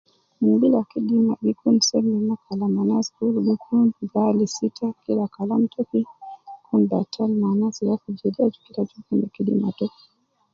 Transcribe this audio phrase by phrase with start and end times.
[0.41, 5.25] Mulila kidima gi kun seme ma kalam anas kul gi kun fi alis ita kila
[5.35, 6.01] kalam taki
[6.67, 9.97] kun batal ne anas ya fi jede aju keta gi kun kidima taki